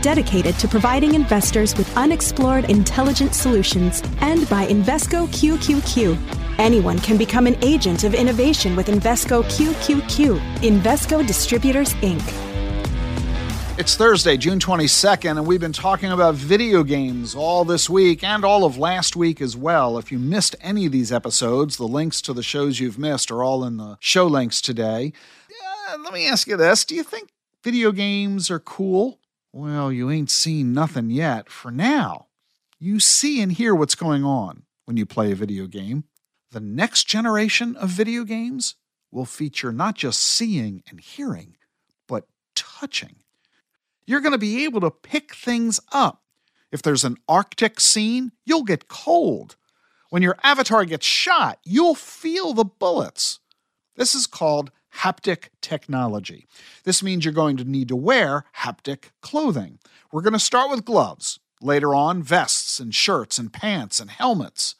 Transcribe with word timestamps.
dedicated 0.00 0.58
to 0.58 0.66
providing 0.68 1.14
investors 1.14 1.76
with 1.76 1.94
unexplored 1.96 2.68
intelligent 2.70 3.34
solutions, 3.34 4.02
and 4.20 4.48
by 4.48 4.66
Invesco 4.66 5.26
QQQ. 5.28 6.18
Anyone 6.58 6.98
can 6.98 7.16
become 7.16 7.46
an 7.46 7.56
agent 7.62 8.04
of 8.04 8.14
innovation 8.14 8.76
with 8.76 8.88
Invesco 8.88 9.42
QQQ, 9.44 10.38
Invesco 10.58 11.26
Distributors 11.26 11.94
Inc. 11.94 12.22
It's 13.78 13.96
Thursday, 13.96 14.36
June 14.36 14.58
22nd, 14.58 15.38
and 15.38 15.46
we've 15.46 15.60
been 15.60 15.72
talking 15.72 16.12
about 16.12 16.34
video 16.34 16.82
games 16.82 17.34
all 17.34 17.64
this 17.64 17.88
week 17.88 18.22
and 18.22 18.44
all 18.44 18.64
of 18.64 18.76
last 18.76 19.16
week 19.16 19.40
as 19.40 19.56
well. 19.56 19.96
If 19.96 20.12
you 20.12 20.18
missed 20.18 20.54
any 20.60 20.84
of 20.84 20.92
these 20.92 21.10
episodes, 21.10 21.78
the 21.78 21.88
links 21.88 22.20
to 22.22 22.34
the 22.34 22.42
shows 22.42 22.78
you've 22.78 22.98
missed 22.98 23.30
are 23.30 23.42
all 23.42 23.64
in 23.64 23.78
the 23.78 23.96
show 24.00 24.26
links 24.26 24.60
today. 24.60 25.14
let 26.04 26.12
me 26.12 26.28
ask 26.28 26.46
you 26.46 26.56
this 26.58 26.84
Do 26.84 26.94
you 26.94 27.02
think 27.02 27.30
video 27.64 27.90
games 27.90 28.50
are 28.50 28.58
cool? 28.60 29.19
Well, 29.52 29.90
you 29.92 30.10
ain't 30.10 30.30
seen 30.30 30.72
nothing 30.72 31.10
yet 31.10 31.50
for 31.50 31.70
now. 31.70 32.26
You 32.78 33.00
see 33.00 33.40
and 33.42 33.50
hear 33.50 33.74
what's 33.74 33.94
going 33.96 34.24
on 34.24 34.62
when 34.84 34.96
you 34.96 35.04
play 35.06 35.32
a 35.32 35.36
video 35.36 35.66
game. 35.66 36.04
The 36.52 36.60
next 36.60 37.04
generation 37.08 37.74
of 37.76 37.90
video 37.90 38.24
games 38.24 38.76
will 39.10 39.24
feature 39.24 39.72
not 39.72 39.96
just 39.96 40.20
seeing 40.20 40.82
and 40.88 41.00
hearing, 41.00 41.56
but 42.06 42.28
touching. 42.54 43.16
You're 44.06 44.20
going 44.20 44.32
to 44.32 44.38
be 44.38 44.64
able 44.64 44.80
to 44.82 44.90
pick 44.90 45.34
things 45.34 45.80
up. 45.90 46.22
If 46.70 46.82
there's 46.82 47.04
an 47.04 47.16
Arctic 47.28 47.80
scene, 47.80 48.30
you'll 48.46 48.62
get 48.62 48.86
cold. 48.88 49.56
When 50.10 50.22
your 50.22 50.36
avatar 50.44 50.84
gets 50.84 51.06
shot, 51.06 51.58
you'll 51.64 51.94
feel 51.96 52.52
the 52.52 52.64
bullets. 52.64 53.40
This 53.96 54.14
is 54.14 54.28
called 54.28 54.70
haptic 54.96 55.48
technology. 55.60 56.46
This 56.84 57.02
means 57.02 57.24
you're 57.24 57.34
going 57.34 57.56
to 57.58 57.64
need 57.64 57.88
to 57.88 57.96
wear 57.96 58.44
haptic 58.58 59.10
clothing. 59.20 59.78
We're 60.12 60.22
going 60.22 60.32
to 60.32 60.38
start 60.38 60.70
with 60.70 60.84
gloves, 60.84 61.38
later 61.60 61.94
on, 61.94 62.22
vests 62.22 62.80
and 62.80 62.94
shirts 62.94 63.38
and 63.38 63.52
pants 63.52 64.00
and 64.00 64.10
helmets. 64.10 64.74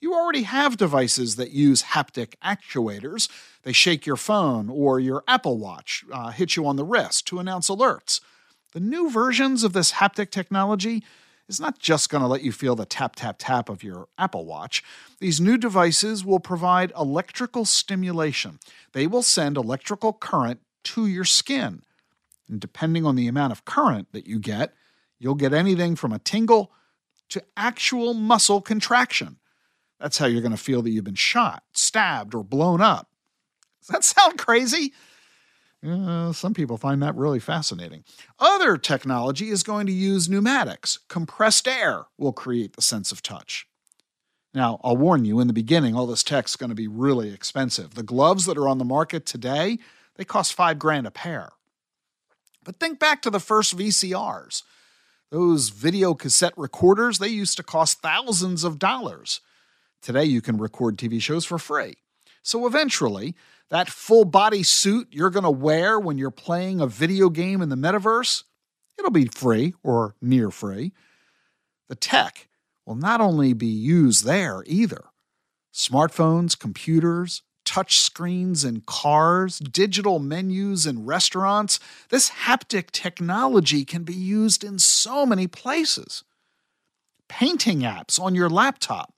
You 0.00 0.14
already 0.14 0.42
have 0.42 0.76
devices 0.76 1.36
that 1.36 1.52
use 1.52 1.82
haptic 1.94 2.34
actuators. 2.44 3.30
They 3.62 3.72
shake 3.72 4.06
your 4.06 4.16
phone 4.16 4.68
or 4.68 5.00
your 5.00 5.24
Apple 5.26 5.58
Watch, 5.58 6.04
uh, 6.12 6.30
hit 6.30 6.56
you 6.56 6.66
on 6.66 6.76
the 6.76 6.84
wrist 6.84 7.26
to 7.28 7.38
announce 7.38 7.70
alerts. 7.70 8.20
The 8.72 8.80
new 8.80 9.10
versions 9.10 9.64
of 9.64 9.72
this 9.72 9.92
haptic 9.92 10.30
technology 10.30 11.02
is 11.48 11.60
not 11.60 11.78
just 11.78 12.10
going 12.10 12.22
to 12.22 12.28
let 12.28 12.42
you 12.42 12.52
feel 12.52 12.74
the 12.74 12.86
tap, 12.86 13.16
tap, 13.16 13.36
tap 13.38 13.68
of 13.68 13.82
your 13.82 14.08
Apple 14.18 14.44
Watch. 14.44 14.82
These 15.20 15.40
new 15.40 15.56
devices 15.56 16.24
will 16.24 16.40
provide 16.40 16.92
electrical 16.98 17.64
stimulation. 17.64 18.58
They 18.92 19.06
will 19.06 19.22
send 19.22 19.56
electrical 19.56 20.12
current 20.12 20.60
to 20.84 21.06
your 21.06 21.24
skin. 21.24 21.82
And 22.48 22.60
depending 22.60 23.04
on 23.04 23.16
the 23.16 23.28
amount 23.28 23.52
of 23.52 23.64
current 23.64 24.08
that 24.12 24.26
you 24.26 24.38
get, 24.38 24.72
you'll 25.18 25.34
get 25.34 25.52
anything 25.52 25.96
from 25.96 26.12
a 26.12 26.18
tingle 26.18 26.72
to 27.28 27.42
actual 27.56 28.14
muscle 28.14 28.60
contraction. 28.60 29.38
That's 30.00 30.18
how 30.18 30.26
you're 30.26 30.42
going 30.42 30.52
to 30.52 30.56
feel 30.58 30.82
that 30.82 30.90
you've 30.90 31.04
been 31.04 31.14
shot, 31.14 31.62
stabbed, 31.72 32.34
or 32.34 32.44
blown 32.44 32.80
up. 32.80 33.08
Does 33.80 33.88
that 33.88 34.04
sound 34.04 34.38
crazy? 34.38 34.92
Uh, 35.86 36.32
some 36.32 36.52
people 36.52 36.76
find 36.76 37.00
that 37.02 37.14
really 37.14 37.38
fascinating. 37.38 38.02
Other 38.40 38.76
technology 38.76 39.50
is 39.50 39.62
going 39.62 39.86
to 39.86 39.92
use 39.92 40.28
pneumatics. 40.28 40.98
Compressed 41.08 41.68
air 41.68 42.06
will 42.18 42.32
create 42.32 42.74
the 42.74 42.82
sense 42.82 43.12
of 43.12 43.22
touch. 43.22 43.66
Now, 44.52 44.80
I'll 44.82 44.96
warn 44.96 45.24
you 45.24 45.38
in 45.38 45.46
the 45.46 45.52
beginning, 45.52 45.94
all 45.94 46.06
this 46.06 46.22
tech's 46.24 46.56
going 46.56 46.70
to 46.70 46.74
be 46.76 46.88
really 46.88 47.30
expensive. 47.32 47.94
The 47.94 48.02
gloves 48.02 48.46
that 48.46 48.58
are 48.58 48.68
on 48.68 48.78
the 48.78 48.84
market 48.84 49.26
today, 49.26 49.78
they 50.16 50.24
cost 50.24 50.54
five 50.54 50.78
grand 50.78 51.06
a 51.06 51.10
pair. 51.10 51.50
But 52.64 52.80
think 52.80 52.98
back 52.98 53.22
to 53.22 53.30
the 53.30 53.38
first 53.38 53.76
VCRs. 53.76 54.62
Those 55.30 55.68
video 55.68 56.14
cassette 56.14 56.54
recorders, 56.56 57.18
they 57.18 57.28
used 57.28 57.56
to 57.58 57.62
cost 57.62 58.00
thousands 58.00 58.64
of 58.64 58.78
dollars. 58.78 59.40
Today, 60.00 60.24
you 60.24 60.40
can 60.40 60.56
record 60.58 60.96
TV 60.96 61.20
shows 61.20 61.44
for 61.44 61.58
free. 61.58 61.96
So 62.46 62.64
eventually, 62.64 63.34
that 63.70 63.88
full 63.90 64.24
body 64.24 64.62
suit 64.62 65.08
you're 65.10 65.30
going 65.30 65.42
to 65.42 65.50
wear 65.50 65.98
when 65.98 66.16
you're 66.16 66.30
playing 66.30 66.80
a 66.80 66.86
video 66.86 67.28
game 67.28 67.60
in 67.60 67.70
the 67.70 67.76
metaverse, 67.76 68.44
it'll 68.96 69.10
be 69.10 69.24
free 69.24 69.74
or 69.82 70.14
near 70.22 70.52
free. 70.52 70.92
The 71.88 71.96
tech 71.96 72.46
will 72.86 72.94
not 72.94 73.20
only 73.20 73.52
be 73.52 73.66
used 73.66 74.24
there 74.24 74.62
either. 74.68 75.06
Smartphones, 75.74 76.56
computers, 76.56 77.42
touch 77.64 77.96
screens 77.98 78.64
in 78.64 78.82
cars, 78.82 79.58
digital 79.58 80.20
menus 80.20 80.86
in 80.86 81.04
restaurants, 81.04 81.80
this 82.10 82.30
haptic 82.44 82.92
technology 82.92 83.84
can 83.84 84.04
be 84.04 84.14
used 84.14 84.62
in 84.62 84.78
so 84.78 85.26
many 85.26 85.48
places. 85.48 86.22
Painting 87.28 87.80
apps 87.80 88.20
on 88.20 88.36
your 88.36 88.48
laptop 88.48 89.12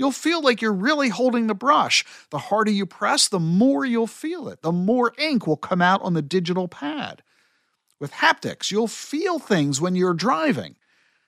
you'll 0.00 0.10
feel 0.10 0.40
like 0.40 0.62
you're 0.62 0.72
really 0.72 1.10
holding 1.10 1.46
the 1.46 1.54
brush. 1.54 2.06
The 2.30 2.38
harder 2.38 2.70
you 2.70 2.86
press, 2.86 3.28
the 3.28 3.38
more 3.38 3.84
you'll 3.84 4.06
feel 4.06 4.48
it, 4.48 4.62
the 4.62 4.72
more 4.72 5.12
ink 5.18 5.46
will 5.46 5.58
come 5.58 5.82
out 5.82 6.00
on 6.00 6.14
the 6.14 6.22
digital 6.22 6.68
pad. 6.68 7.22
With 8.00 8.12
haptics, 8.12 8.70
you'll 8.72 8.88
feel 8.88 9.38
things 9.38 9.78
when 9.78 9.94
you're 9.94 10.14
driving, 10.14 10.76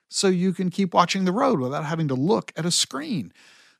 so 0.09 0.27
you 0.27 0.53
can 0.53 0.71
keep 0.71 0.91
watching 0.91 1.23
the 1.23 1.31
road 1.31 1.59
without 1.59 1.85
having 1.85 2.07
to 2.07 2.15
look 2.15 2.51
at 2.55 2.65
a 2.65 2.71
screen. 2.71 3.31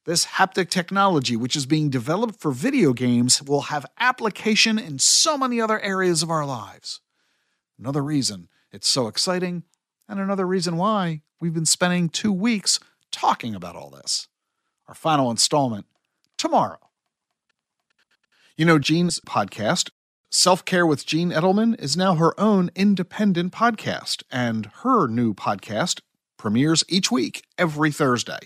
This 0.05 0.25
haptic 0.27 0.69
technology, 0.69 1.35
which 1.35 1.55
is 1.55 1.65
being 1.65 1.89
developed 1.89 2.35
for 2.39 2.51
video 2.51 2.93
games, 2.93 3.41
will 3.41 3.61
have 3.61 3.87
application 3.99 4.77
in 4.77 4.99
so 4.99 5.39
many 5.39 5.59
other 5.59 5.79
areas 5.79 6.21
of 6.21 6.29
our 6.29 6.45
lives. 6.45 7.01
Another 7.79 8.03
reason 8.03 8.47
it's 8.71 8.87
so 8.87 9.07
exciting, 9.07 9.63
and 10.07 10.19
another 10.19 10.45
reason 10.45 10.77
why 10.77 11.23
we've 11.41 11.53
been 11.53 11.65
spending 11.65 12.09
two 12.09 12.31
weeks 12.33 12.79
talking 13.11 13.55
about 13.55 13.75
all 13.75 13.89
this 13.89 14.27
our 14.87 14.93
final 14.93 15.31
installment, 15.31 15.85
tomorrow. 16.37 16.79
You 18.57 18.65
know, 18.65 18.79
Jean's 18.79 19.19
podcast, 19.21 19.89
Self 20.29 20.65
Care 20.65 20.85
with 20.85 21.05
Jean 21.05 21.31
Edelman, 21.31 21.79
is 21.81 21.97
now 21.97 22.15
her 22.15 22.39
own 22.39 22.71
independent 22.75 23.51
podcast, 23.53 24.23
and 24.31 24.67
her 24.83 25.07
new 25.07 25.33
podcast 25.33 26.01
premieres 26.37 26.83
each 26.89 27.11
week, 27.11 27.43
every 27.57 27.91
Thursday. 27.91 28.39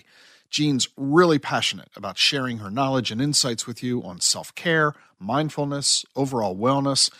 Jean's 0.50 0.88
really 0.96 1.38
passionate 1.38 1.90
about 1.94 2.16
sharing 2.16 2.58
her 2.58 2.70
knowledge 2.70 3.10
and 3.10 3.20
insights 3.20 3.66
with 3.66 3.82
you 3.82 4.02
on 4.02 4.20
self 4.20 4.54
care, 4.54 4.94
mindfulness, 5.18 6.04
overall 6.16 6.56
wellness. 6.56 7.10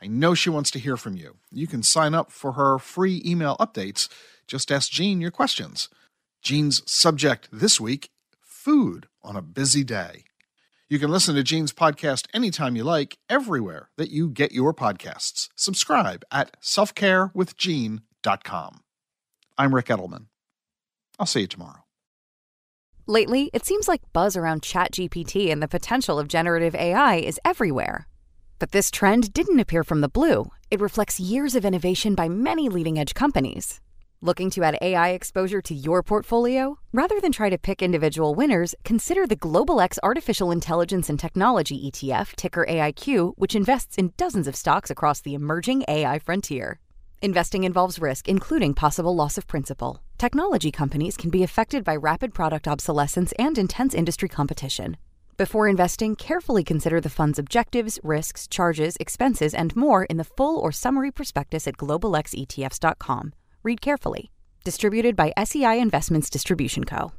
I 0.00 0.06
know 0.06 0.34
she 0.34 0.48
wants 0.48 0.70
to 0.70 0.78
hear 0.78 0.96
from 0.96 1.16
you. 1.16 1.36
You 1.50 1.66
can 1.66 1.82
sign 1.82 2.14
up 2.14 2.30
for 2.30 2.52
her 2.52 2.78
free 2.78 3.20
email 3.26 3.56
updates. 3.58 4.08
Just 4.46 4.70
ask 4.70 4.90
Jean 4.90 5.20
your 5.20 5.32
questions. 5.32 5.88
Jean's 6.40 6.88
subject 6.90 7.48
this 7.52 7.80
week 7.80 8.10
food 8.68 9.06
on 9.24 9.34
a 9.34 9.40
busy 9.40 9.82
day. 9.82 10.24
You 10.90 10.98
can 10.98 11.10
listen 11.10 11.34
to 11.34 11.42
Jean's 11.42 11.72
podcast 11.72 12.26
anytime 12.34 12.76
you 12.76 12.84
like, 12.84 13.16
everywhere 13.26 13.88
that 13.96 14.10
you 14.10 14.28
get 14.28 14.52
your 14.52 14.74
podcasts. 14.74 15.48
Subscribe 15.56 16.22
at 16.30 16.60
selfcarewithjean.com. 16.60 18.80
I'm 19.56 19.74
Ric 19.74 19.86
Edelman. 19.86 20.26
I'll 21.18 21.24
see 21.24 21.40
you 21.40 21.46
tomorrow. 21.46 21.84
Lately, 23.06 23.48
it 23.54 23.64
seems 23.64 23.88
like 23.88 24.02
buzz 24.12 24.36
around 24.36 24.60
ChatGPT 24.60 25.50
and 25.50 25.62
the 25.62 25.66
potential 25.68 26.18
of 26.18 26.28
generative 26.28 26.74
AI 26.74 27.14
is 27.16 27.40
everywhere. 27.46 28.06
But 28.58 28.72
this 28.72 28.90
trend 28.90 29.32
didn't 29.32 29.60
appear 29.60 29.82
from 29.82 30.02
the 30.02 30.10
blue, 30.10 30.50
it 30.70 30.80
reflects 30.82 31.18
years 31.18 31.54
of 31.56 31.64
innovation 31.64 32.14
by 32.14 32.28
many 32.28 32.68
leading 32.68 32.98
edge 32.98 33.14
companies. 33.14 33.80
Looking 34.20 34.50
to 34.50 34.64
add 34.64 34.78
AI 34.82 35.10
exposure 35.10 35.62
to 35.62 35.72
your 35.74 36.02
portfolio? 36.02 36.78
Rather 36.92 37.20
than 37.20 37.30
try 37.30 37.50
to 37.50 37.56
pick 37.56 37.80
individual 37.82 38.34
winners, 38.34 38.74
consider 38.84 39.28
the 39.28 39.36
Global 39.36 39.80
X 39.80 39.96
Artificial 40.02 40.50
Intelligence 40.50 41.08
and 41.08 41.20
Technology 41.20 41.88
ETF, 41.88 42.34
ticker 42.34 42.66
AIQ, 42.68 43.34
which 43.36 43.54
invests 43.54 43.94
in 43.96 44.12
dozens 44.16 44.48
of 44.48 44.56
stocks 44.56 44.90
across 44.90 45.20
the 45.20 45.34
emerging 45.34 45.84
AI 45.86 46.18
frontier. 46.18 46.80
Investing 47.22 47.62
involves 47.62 48.00
risk, 48.00 48.26
including 48.26 48.74
possible 48.74 49.14
loss 49.14 49.38
of 49.38 49.46
principal. 49.46 50.02
Technology 50.18 50.72
companies 50.72 51.16
can 51.16 51.30
be 51.30 51.44
affected 51.44 51.84
by 51.84 51.94
rapid 51.94 52.34
product 52.34 52.66
obsolescence 52.66 53.30
and 53.38 53.56
intense 53.56 53.94
industry 53.94 54.28
competition. 54.28 54.96
Before 55.36 55.68
investing, 55.68 56.16
carefully 56.16 56.64
consider 56.64 57.00
the 57.00 57.08
fund's 57.08 57.38
objectives, 57.38 58.00
risks, 58.02 58.48
charges, 58.48 58.96
expenses, 58.98 59.54
and 59.54 59.76
more 59.76 60.02
in 60.06 60.16
the 60.16 60.24
full 60.24 60.58
or 60.58 60.72
summary 60.72 61.12
prospectus 61.12 61.68
at 61.68 61.76
globalxetfs.com. 61.76 63.32
Read 63.62 63.80
carefully. 63.80 64.30
Distributed 64.64 65.16
by 65.16 65.32
SEI 65.42 65.80
Investments 65.80 66.30
Distribution 66.30 66.84
Co. 66.84 67.12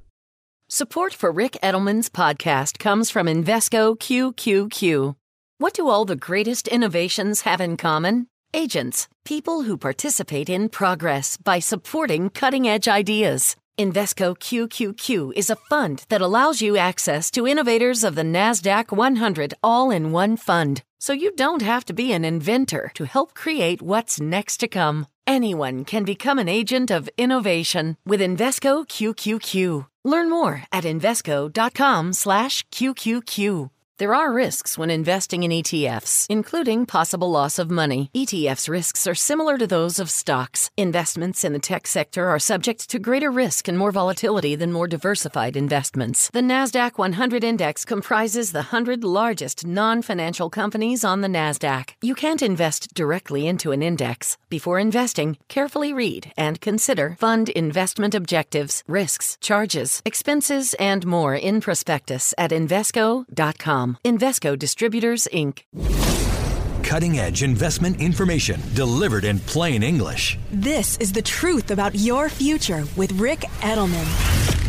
Support 0.69 1.13
for 1.13 1.31
Ric 1.31 1.53
Edelman's 1.63 2.09
podcast 2.09 2.77
comes 2.79 3.09
from 3.09 3.25
Invesco 3.27 3.97
QQQ. 3.97 5.15
What 5.57 5.73
do 5.73 5.89
all 5.89 6.05
the 6.05 6.15
greatest 6.15 6.67
innovations 6.67 7.41
have 7.41 7.59
in 7.59 7.75
common? 7.75 8.27
Agents, 8.53 9.07
people 9.25 9.63
who 9.63 9.77
participate 9.77 10.47
in 10.49 10.69
progress 10.69 11.37
by 11.37 11.59
supporting 11.59 12.29
cutting 12.29 12.67
edge 12.67 12.87
ideas. 12.87 13.55
Invesco 13.77 14.35
QQQ 14.37 15.33
is 15.35 15.49
a 15.49 15.55
fund 15.55 16.05
that 16.09 16.21
allows 16.21 16.61
you 16.61 16.77
access 16.77 17.31
to 17.31 17.47
innovators 17.47 18.03
of 18.03 18.15
the 18.15 18.23
NASDAQ 18.23 18.91
100 18.95 19.53
all 19.63 19.89
in 19.89 20.11
one 20.11 20.37
fund, 20.37 20.83
so 20.99 21.13
you 21.13 21.31
don't 21.31 21.61
have 21.61 21.85
to 21.85 21.93
be 21.93 22.11
an 22.11 22.25
inventor 22.25 22.91
to 22.95 23.05
help 23.05 23.33
create 23.33 23.81
what's 23.81 24.19
next 24.19 24.57
to 24.57 24.67
come 24.67 25.07
anyone 25.29 25.85
can 25.85 26.03
become 26.03 26.39
an 26.39 26.49
agent 26.49 26.89
of 26.91 27.07
innovation 27.17 27.95
with 28.05 28.19
Invesco 28.19 28.73
QQQ. 28.87 29.85
Learn 30.03 30.27
more 30.29 30.63
at 30.71 30.85
Invesco.com 30.85 32.13
slash 32.13 32.63
QQQ. 32.71 33.69
There 33.99 34.15
are 34.15 34.31
risks 34.31 34.77
when 34.77 34.89
investing 34.89 35.43
in 35.43 35.51
ETFs, 35.51 36.25
including 36.29 36.85
possible 36.85 37.31
loss 37.31 37.59
of 37.59 37.69
money. 37.69 38.09
ETFs' 38.15 38.69
risks 38.69 39.05
are 39.05 39.13
similar 39.27 39.57
to 39.57 39.67
those 39.67 39.99
of 39.99 40.09
stocks. 40.09 40.69
Investments 40.77 41.43
in 41.43 41.51
the 41.51 41.59
tech 41.59 41.85
sector 41.85 42.29
are 42.29 42.39
subject 42.39 42.89
to 42.91 42.97
greater 43.07 43.29
risk 43.29 43.67
and 43.67 43.77
more 43.77 43.91
volatility 43.91 44.55
than 44.55 44.71
more 44.71 44.87
diversified 44.87 45.57
investments. 45.57 46.29
The 46.31 46.39
NASDAQ 46.39 46.97
100 46.97 47.43
Index 47.43 47.83
comprises 47.83 48.53
the 48.53 48.69
100 48.71 49.03
largest 49.03 49.67
non 49.67 50.01
financial 50.01 50.49
companies 50.49 51.03
on 51.03 51.19
the 51.19 51.27
NASDAQ. 51.27 51.89
You 52.01 52.15
can't 52.15 52.41
invest 52.41 52.93
directly 52.93 53.47
into 53.47 53.73
an 53.73 53.83
index. 53.83 54.37
Before 54.47 54.79
investing, 54.79 55.37
carefully 55.49 55.91
read 55.91 56.31
and 56.37 56.61
consider 56.61 57.17
fund 57.19 57.49
investment 57.49 58.15
objectives, 58.15 58.81
risks, 58.87 59.37
charges, 59.41 60.01
expenses, 60.05 60.73
and 60.75 61.05
more 61.05 61.35
in 61.35 61.59
prospectus 61.59 62.33
at 62.37 62.51
Invesco.com. 62.51 63.88
Invesco.com. 64.05 64.19
Invesco 64.19 64.57
Distributors, 64.57 65.27
Inc. 65.33 65.63
Cutting 66.83 67.19
edge 67.19 67.43
investment 67.43 67.99
information 67.99 68.59
delivered 68.73 69.23
in 69.25 69.39
plain 69.41 69.83
English. 69.83 70.39
This 70.51 70.97
is 70.97 71.11
the 71.13 71.21
truth 71.21 71.71
about 71.71 71.93
your 71.95 72.29
future 72.29 72.83
with 72.95 73.11
Ric 73.13 73.39
Edelman. 73.61 74.68